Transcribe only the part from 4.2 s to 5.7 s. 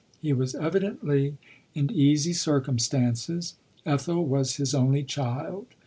was his only child.